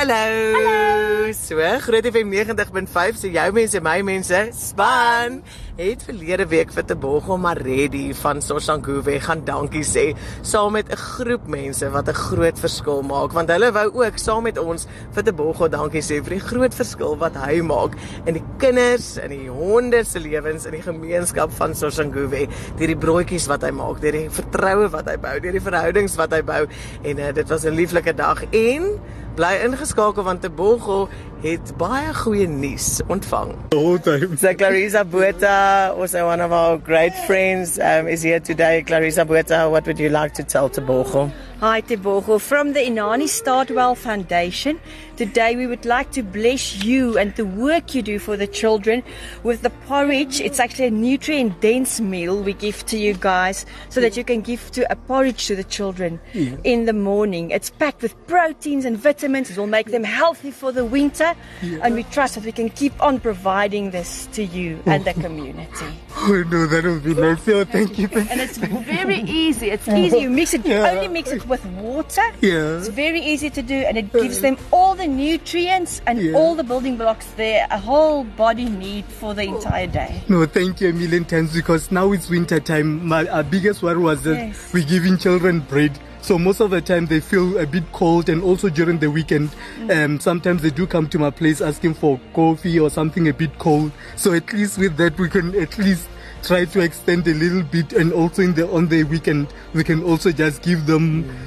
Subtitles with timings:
[0.00, 0.14] Hallo.
[0.14, 1.32] Hallo.
[1.32, 5.42] So, Groot FM 90.5 se jou mense, my mense, span.
[5.76, 10.06] Het verlede week vir Tebogo Maredi van Soshanguve gaan dankie sê
[10.40, 14.42] saam met 'n groep mense wat 'n groot verskil maak want hulle wou ook saam
[14.42, 17.92] met ons vir Tebogo dankie sê vir die groot verskil wat hy maak
[18.26, 22.96] in die kinders en die honde se lewens in die gemeenskap van Soshanguve deur die
[22.96, 26.42] broodjies wat hy maak, deur die vertroue wat hy bou, deur die verhoudings wat hy
[26.42, 26.66] bou
[27.02, 29.00] en uh, dit was 'n lieflike dag en
[29.34, 31.08] bly ingeskakel want Tebogo
[31.40, 33.54] het baie goeie nuus ontvang.
[33.70, 38.82] So Clarissa Botha, also one of our great friends, um, is here today.
[38.82, 41.30] Clarissa Botha, what would you like to tell Tebogo?
[41.60, 44.80] Hi Tebogo, from the Inani Startwell Foundation.
[45.20, 49.02] Today we would like to bless you and the work you do for the children
[49.42, 50.40] with the porridge.
[50.40, 54.40] It's actually a nutrient dense meal we give to you guys so that you can
[54.40, 56.56] give to a porridge to the children yeah.
[56.64, 57.50] in the morning.
[57.50, 59.50] It's packed with proteins and vitamins.
[59.50, 61.80] It will make them healthy for the winter yeah.
[61.82, 65.20] and we trust that we can keep on providing this to you and the oh.
[65.20, 65.86] community.
[66.22, 67.48] Oh no, that would be nice.
[67.48, 68.06] Oh, thank you.
[68.06, 68.58] Thank and it's
[68.98, 69.70] very easy.
[69.70, 70.18] It's easy.
[70.18, 70.90] You mix it, yeah.
[70.90, 72.22] only mix it with water.
[72.40, 72.78] Yeah.
[72.78, 74.42] It's very easy to do and it gives uh.
[74.42, 76.32] them all the nutrients and yeah.
[76.34, 80.22] all the building blocks there a whole body need for the entire day.
[80.28, 83.06] No, thank you a million times because now it's winter time.
[83.06, 84.72] My our biggest worry was that yes.
[84.72, 85.98] we're giving children bread.
[86.22, 89.50] So most of the time they feel a bit cold and also during the weekend
[89.78, 90.04] mm.
[90.04, 93.58] um, sometimes they do come to my place asking for coffee or something a bit
[93.58, 93.90] cold.
[94.16, 96.08] So at least with that we can at least
[96.42, 100.02] try to extend a little bit and also in the on the weekend we can
[100.02, 101.46] also just give them mm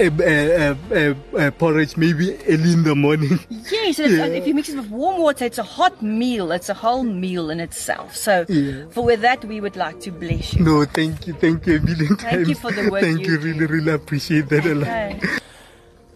[0.00, 3.38] a, a, a, a, porridge maybe early in the morning.
[3.70, 4.24] Yes, yeah.
[4.26, 6.50] if you mix it with warm water, it's a hot meal.
[6.52, 8.16] It's a whole meal in itself.
[8.16, 8.86] So, yeah.
[8.90, 10.64] for with that, we would like to bless you.
[10.64, 12.22] No, thank you, thank you a million times.
[12.22, 13.00] Thank you for the work.
[13.10, 14.70] Thank you, you really, really appreciate that okay.
[14.70, 15.40] a lot.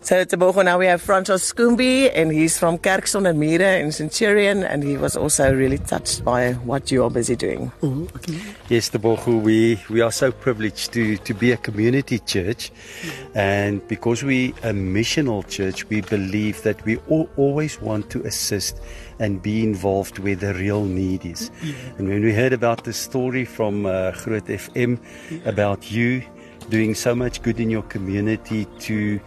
[0.04, 3.90] So at Tebogo now we have Francois Skumbi and he's from Kerk Sonder Mure in
[3.90, 7.72] Centurion and he was also really touched by what you are busy doing.
[7.82, 8.38] Oh, okay.
[8.68, 12.70] Yes, Tebogo, we, we are so privileged to, to be a community church
[13.02, 13.12] yeah.
[13.34, 18.78] and because we a missional church, we believe that we all, always want to assist
[19.20, 21.50] and be involved where the real need is.
[21.62, 21.72] Yeah.
[21.96, 24.98] And when we heard about the story from uh, Groot FM
[25.30, 25.38] yeah.
[25.48, 26.22] about you
[26.68, 29.18] doing so much good in your community to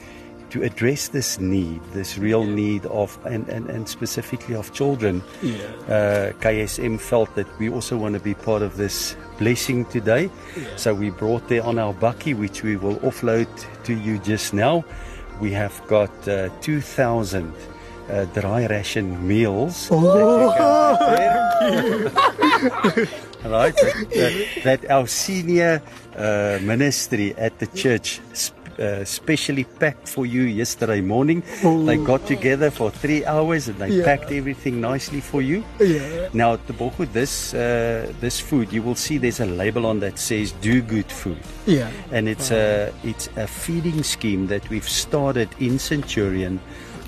[0.52, 5.56] to address this need, this real need of, and, and, and specifically of children, yeah.
[5.88, 10.30] uh, KSM felt that we also want to be part of this blessing today.
[10.56, 10.75] Yeah.
[10.75, 13.47] So we brought there on our bakkie, which we will offload
[13.84, 14.84] to you just now.
[15.40, 17.53] We have got uh, 2,000
[18.09, 19.90] uh, dry ration meals.
[19.91, 20.47] Oh,
[23.46, 25.81] right, that, that, our senior
[26.16, 28.19] uh, ministry at the church
[28.80, 31.44] uh, specially packed for you yesterday morning.
[31.64, 31.84] Oh.
[31.86, 34.06] They got together for three hours and they yeah.
[34.06, 35.64] packed everything nicely for you.
[35.80, 36.30] Yeah.
[36.34, 40.00] Now at the Bohu, this uh, this food you will see there's a label on
[40.02, 41.90] that says "Do Good Food." Yeah.
[42.12, 46.59] And it's a it's a feeding scheme that we've started in Centurion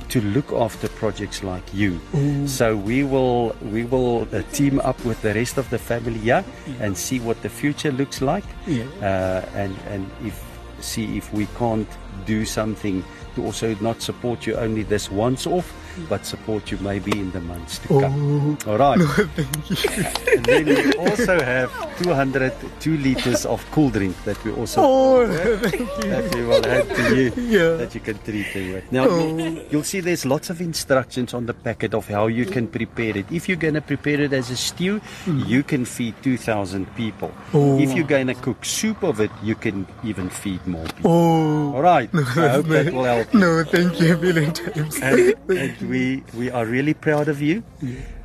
[0.09, 1.99] to look after projects like you.
[2.15, 2.47] Ooh.
[2.47, 6.43] So we will we will uh, team up with the rest of the family here
[6.67, 6.73] yeah.
[6.81, 8.45] and see what the future looks like.
[8.65, 8.85] Yeah.
[9.01, 10.48] Uh, and and if
[10.83, 11.87] see if we can't
[12.25, 13.03] do something
[13.35, 15.73] to also not support you only this once off,
[16.07, 18.57] but support you maybe in the months to come.
[18.65, 18.99] Oh, All right.
[18.99, 20.35] No, thank you.
[20.35, 21.71] and then we also have
[22.03, 26.09] 200 two liters of cool drink that we also oh, thank you.
[26.09, 27.77] that we will have to you yeah.
[27.77, 28.91] that you can treat them with.
[28.91, 29.65] Now oh.
[29.69, 33.31] you'll see there's lots of instructions on the packet of how you can prepare it.
[33.31, 35.47] If you're going to prepare it as a stew, mm.
[35.47, 37.31] you can feed 2,000 people.
[37.53, 37.79] Oh.
[37.79, 41.11] If you're going to cook soup of it, you can even feed more people.
[41.11, 41.73] Oh.
[41.75, 42.09] All right.
[42.19, 43.33] No, I hope that will help.
[43.33, 43.39] You.
[43.39, 44.99] No, thank you a million times.
[45.01, 47.63] And, and we we are really proud of you.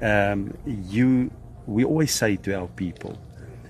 [0.03, 1.31] Um, you
[1.67, 3.19] we always say to our people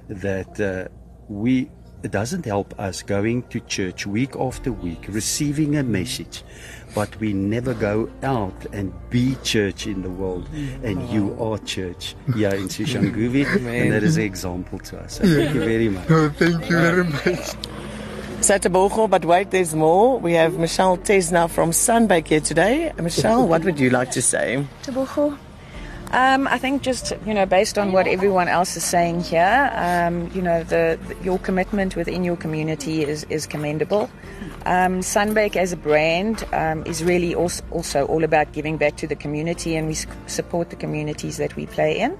[0.09, 0.89] that uh,
[1.28, 1.71] we
[2.03, 6.44] it doesn't help us going to church week after week receiving a message
[6.94, 10.49] but we never go out and be church in the world.
[10.85, 15.14] And you are church yeah in Soshanguve and that is an example to us.
[15.14, 16.08] So thank you very much.
[16.08, 17.56] No, thank you very much
[18.44, 20.19] Satabogo, but wait, there's more.
[20.19, 22.93] We have Michelle Tesna from Sunbake here today.
[23.00, 24.67] Michelle, what would you like to say?
[24.82, 25.38] Tebogo.
[26.14, 30.31] Um, I think just you know, based on what everyone else is saying here, um,
[30.32, 34.08] you know, the, the, your commitment within your community is is commendable.
[34.64, 39.08] Um, Sunbake as a brand um, is really also, also, all about giving back to
[39.08, 39.96] the community, and we
[40.28, 42.17] support the communities that we play in.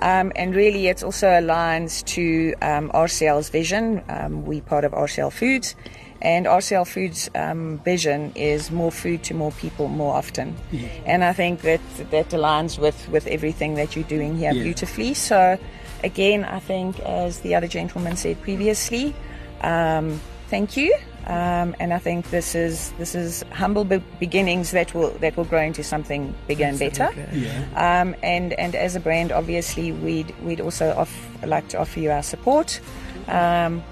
[0.00, 4.02] Um, and really, it also aligns to um, RCL's vision.
[4.46, 5.76] We're part of RCL Foods,
[6.22, 10.56] And RCL Foods' um, vision is more food to more people more often.
[10.72, 10.88] Yeah.
[11.04, 11.80] And I think that
[12.10, 14.62] that aligns with, with everything that you're doing here Yeah.
[14.62, 15.14] beautifully.
[15.14, 15.58] So,
[16.02, 19.14] again, I think, as the other gentleman said previously,
[19.60, 20.94] um, thank you.
[21.26, 25.44] Um, and I think this is this is humble be- beginnings that will that will
[25.44, 27.10] grow into something bigger and better.
[27.32, 28.00] Yeah.
[28.00, 31.12] Um, and and as a brand, obviously, we'd we'd also off,
[31.44, 32.78] like to offer you our support.
[33.26, 33.82] Um,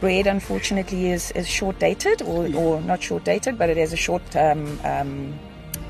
[0.00, 3.96] bread, unfortunately, is, is short dated, or, or not short dated, but it has a
[3.96, 5.38] short um, um,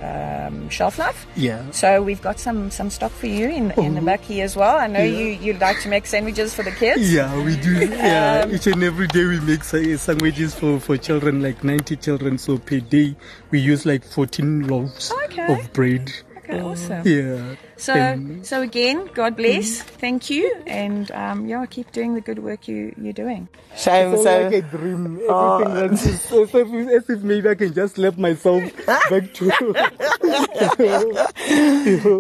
[0.02, 1.26] um, shelf life.
[1.37, 1.70] Yeah.
[1.73, 4.79] So we've got some some stock for you in, in the back here as well.
[4.79, 7.12] I know you you like to make sandwiches for the kids.
[7.12, 7.73] Yeah, we do.
[7.87, 12.38] Yeah, Um, each and every day we make sandwiches for, for children, like 90 children.
[12.38, 13.14] So per day
[13.50, 15.53] we use like 14 loaves Okay.
[15.53, 16.11] of bread.
[16.50, 17.02] Okay, awesome.
[17.06, 17.55] Yeah.
[17.76, 19.81] So Um, so again, God bless.
[19.82, 23.49] Thank you, and um, yeah, keep doing the good work you you're doing.
[23.76, 25.06] Shame, It's so like a dream.
[25.17, 29.50] Everything runs as, as, if, as if maybe I can just slap myself back to.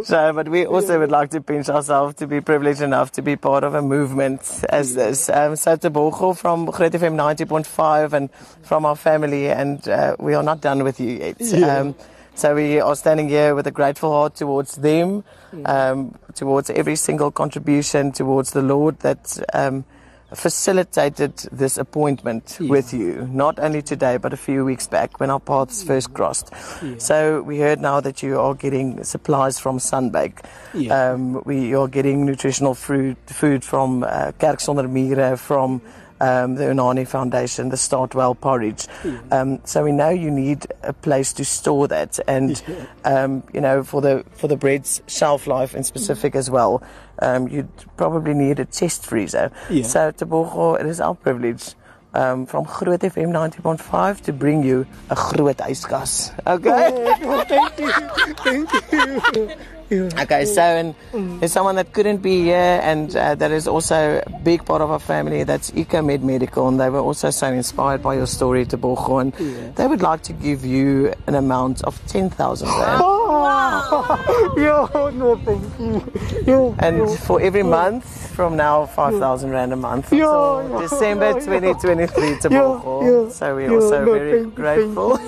[0.04, 3.36] So, but we also would like to pinch ourselves to be privileged enough to be
[3.36, 5.28] part of a movement as this.
[5.28, 8.30] Um, so, Tebogo from Groot FM 90.5 and
[8.62, 11.36] from our family, and uh, we are not done with you yet.
[11.40, 11.78] Yeah.
[11.78, 11.94] Um,
[12.40, 15.24] so, we are standing here with a grateful heart towards them,
[15.66, 19.38] um, towards every single contribution, towards the Lord that.
[19.52, 19.84] Um,
[20.32, 25.40] facilitated this appointment with you, not only today, but a few weeks back when our
[25.40, 26.52] paths first crossed.
[26.98, 30.38] So we heard now that you are getting supplies from Sunbake.
[30.72, 31.10] Yeah.
[31.10, 35.82] Um, we are getting nutritional food, food from uh, Kerk Sonder Mure, from
[36.20, 38.86] um, the Unani Foundation, the Start Well porridge.
[39.30, 42.62] Um, so we know you need a place to store that, and
[43.04, 46.82] um, you know for the for the bread's shelf life in specific as well,
[47.20, 49.50] um, you'd probably need a chest freezer.
[49.68, 49.84] Yeah.
[49.84, 51.74] So Tebogo, it is our privilege.
[52.12, 56.32] Um, from Groot FM 90.5 to bring you a groot yskas.
[56.44, 57.44] Okay?
[57.44, 58.66] Thank you.
[58.66, 59.56] Thank you.
[59.90, 60.08] Yeah.
[60.22, 60.94] Okay, so and
[61.40, 64.90] there's someone that couldn't be here, and uh, that is also a big part of
[64.90, 65.42] our family.
[65.44, 69.32] That's EcoMed Medical, and they were also so inspired by your story, Tebogo, and
[69.76, 73.02] they would like to give you an amount of ten thousand rand.
[74.56, 76.02] Yo, no, thank you.
[76.46, 78.04] Yo, And for every month
[78.34, 81.74] from now, 5,000 Rand a month Yeah, until yeah, December yeah, yeah.
[81.74, 85.18] 2023 to Yeah, So we're yeah, also no, very thank grateful.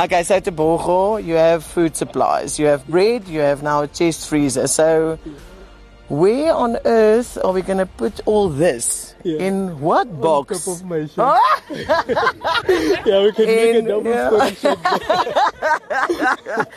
[0.00, 3.88] Okay, so to Bochel, you have food supplies, you have bread, you have now a
[3.88, 4.66] chest freezer.
[4.66, 5.18] So
[6.08, 9.14] where on earth are we going to put all this?
[9.24, 9.38] Yeah.
[9.38, 10.66] In what Top box?
[10.66, 11.38] of my shirt.
[13.06, 14.54] yeah, we can make a double yeah.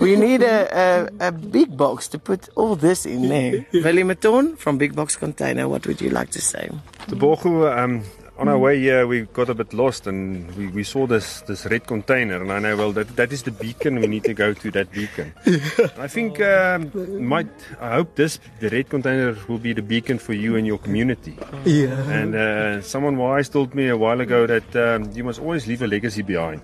[0.00, 3.64] We need a, a, a big box to put all this in there.
[3.72, 6.68] Willie Maton from Big Box Container, what would you like to say?
[7.06, 8.02] Tebogo, um,
[8.42, 11.64] on our way here, we got a bit lost and we, we saw this this
[11.66, 14.00] red container, and I know well that that is the beacon.
[14.00, 15.32] We need to go to that beacon.
[15.96, 16.90] I think um,
[17.24, 17.46] might
[17.80, 21.38] I hope this the red container will be the beacon for you and your community.
[21.64, 21.94] Yeah.
[22.10, 25.82] And uh, someone wise told me a while ago that um, you must always leave
[25.82, 26.62] a legacy behind.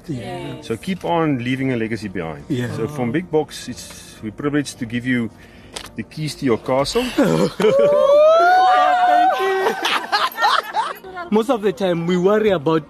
[0.64, 2.44] So keep on leaving a legacy behind.
[2.48, 2.74] Yeah.
[2.76, 5.30] So from Big Box, it's we're privileged to give you
[5.94, 7.06] the keys to your castle.
[11.30, 12.84] Most of the time we worry about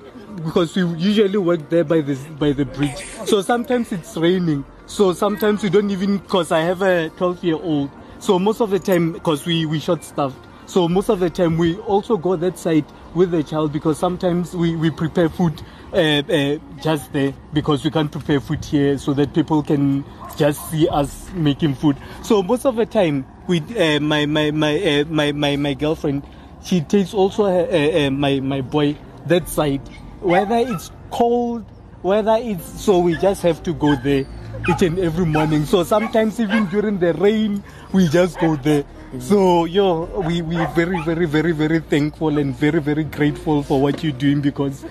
[0.45, 3.05] because we usually work there by the by the bridge.
[3.27, 4.65] So sometimes it's raining.
[4.87, 7.91] So sometimes we don't even because I have a 12 year old.
[8.21, 10.37] So most of the time because we we short staffed.
[10.67, 12.85] So most of the time we also go that side
[13.15, 15.61] with the child because sometimes we we prepare food
[15.93, 20.05] uh, uh, just there because we can't prepare food here so that people can
[20.37, 21.97] just see us making food.
[22.23, 26.23] So most of the time we uh, my my my, uh, my my my girlfriend
[26.65, 28.97] she takes also her, uh, uh, my my boy
[29.27, 29.81] that side
[30.21, 31.65] whether it's cold
[32.03, 34.25] whether it's so we just have to go there
[34.69, 37.63] each and every morning so sometimes even during the rain
[37.93, 38.85] we just go there
[39.21, 44.03] so yo we we very very very very thankful and very very grateful for what
[44.03, 44.85] you're doing because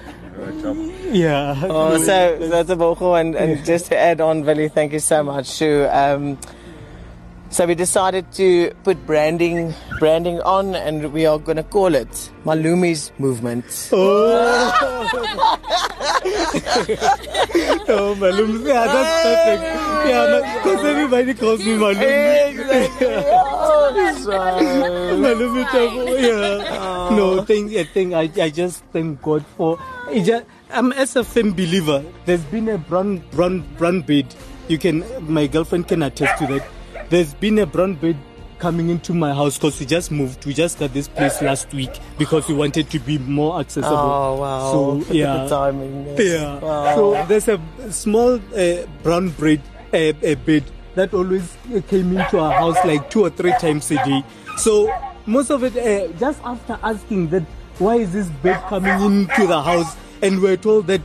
[1.11, 4.99] yeah Oh, so that's a vocal, and, and just to add on, Willie, thank you
[4.99, 5.47] so much.
[5.47, 5.87] Shu.
[5.89, 6.37] Um,
[7.49, 12.31] so we decided to put branding branding on, and we are going to call it
[12.45, 13.89] Malumi's Movement.
[13.93, 15.07] oh.
[17.89, 19.63] Oh Malum yeah that's perfect
[20.09, 22.01] yeah because everybody calls me Malum
[25.21, 26.77] Malum Chavo, yeah.
[26.79, 27.15] Oh.
[27.15, 29.79] No thank I think I, I just thank God for
[30.11, 34.35] it just, I'm as a firm believer there's been a brown brown brown bed
[34.67, 36.67] you can my girlfriend can attest to that
[37.09, 38.17] there's been a brown bed
[38.59, 40.45] coming into my house because we just moved.
[40.45, 43.95] We just got this place last week because we wanted to be more accessible.
[43.97, 44.71] Oh wow!
[44.71, 46.05] So yeah, the timing.
[46.07, 46.19] yes.
[46.19, 46.59] yeah.
[46.59, 46.95] Wow.
[46.95, 47.59] So there's a
[47.91, 49.61] small uh, brown bread
[49.93, 50.63] uh, a bed
[50.95, 54.23] that always uh, came into our house like two or three times a day.
[54.57, 54.91] So
[55.25, 57.43] most of it, uh, just after asking that,
[57.77, 61.03] why is this bed coming into the house, and we're told that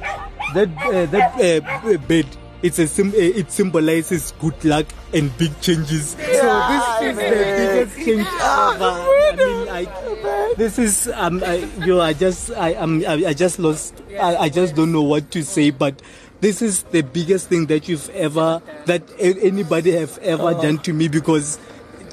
[0.55, 2.27] that uh, that uh, bed.
[2.63, 6.11] It's a sim- uh, it symbolizes good luck and big changes.
[6.11, 7.23] so this is the
[7.59, 8.93] biggest change ever.
[8.93, 12.01] I mean, I, this is um, I, you.
[12.01, 14.01] I just I am I, I just lost.
[14.21, 16.01] I, I just don't know what to say, but
[16.41, 21.09] this is the biggest thing that you've ever that anybody have ever done to me
[21.09, 21.59] because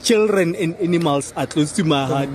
[0.01, 2.29] children and animals are close to my heart.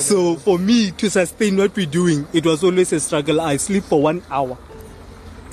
[0.00, 3.40] So for me to sustain what we're doing, it was always a struggle.
[3.40, 4.56] I sleep for one hour.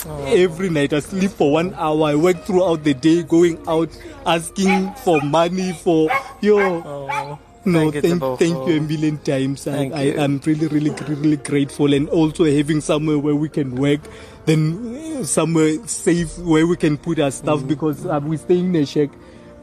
[0.08, 2.04] Every night I sleep for one hour.
[2.08, 3.90] I work throughout the day, going out,
[4.26, 6.10] asking for money for
[6.42, 7.40] yo.
[7.66, 9.68] No, Thank you, thank, thank you a million times.
[9.68, 10.02] I, I.
[10.24, 14.00] I'm really, really, really grateful, and also having somewhere where we can work,
[14.46, 17.68] then uh, somewhere safe where we can put our stuff Mm.
[17.68, 19.10] because uh, we stay in a shack.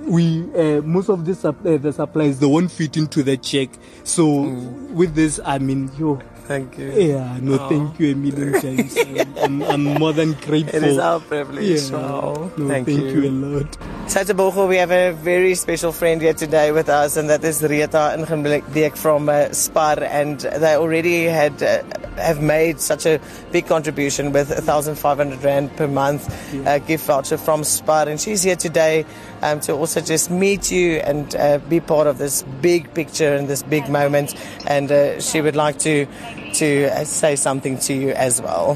[0.00, 3.70] We uh, most of uh, the supplies they won't fit into the check.
[4.02, 4.90] So Mm.
[4.90, 6.92] with this, I mean, yo, Thank you.
[6.92, 8.96] yeah, no, thank you a million times.
[9.40, 10.76] I'm, I'm more than grateful.
[10.82, 11.64] It is our privilege.
[11.64, 11.96] Yeah.
[11.96, 12.50] Wow.
[12.56, 13.22] No, thank, thank, you.
[13.22, 13.30] you.
[13.30, 13.78] a lot.
[14.08, 17.62] So Tebogo, we have a very special friend here today with us, and that is
[17.62, 21.82] Rita Ingebeek from uh, Spar, and they already had uh,
[22.16, 23.20] have made such a
[23.52, 26.28] big contribution with 1,500 rand per month
[26.66, 29.04] uh, gift voucher from Spar, and she's here today
[29.42, 33.48] um, to also just meet you and uh, be part of this big picture and
[33.48, 34.34] this big moment,
[34.66, 36.06] and uh, she would like to
[36.54, 38.74] to uh, say something to you as well.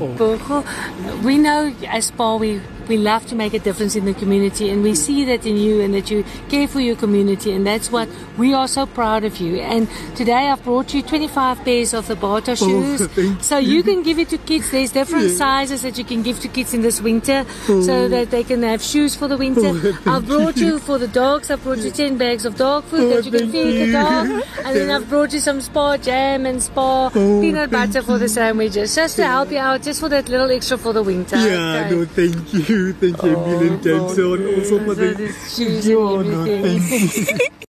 [1.23, 4.83] We know as PAR we, we love to make a difference in the community and
[4.83, 8.09] we see that in you and that you care for your community and that's what
[8.37, 9.57] we are so proud of you.
[9.57, 13.83] And today I've brought you 25 pairs of the Bata oh, shoes thank so you
[13.83, 14.71] can give it to kids.
[14.71, 18.09] There's different sizes that you can give to kids in this winter so oh.
[18.09, 19.73] that they can have shoes for the winter.
[19.75, 23.13] Oh, I've brought you for the dogs, I've brought you 10 bags of dog food
[23.13, 23.93] that you can feed the you.
[23.93, 24.27] dog
[24.65, 28.95] and then I've brought you some Spar jam and Spar peanut butter for the sandwiches
[28.95, 31.37] just to help you out, just for that little extra for the winter.
[31.37, 31.95] Yeah, okay?
[31.95, 32.78] no, thank you.
[33.01, 34.15] Thank you a million times.
[34.17, 34.25] So,
[34.57, 35.15] also for So the.
[35.15, 36.81] these shoes Yo, and no, everything.
[36.81, 37.49] thank you.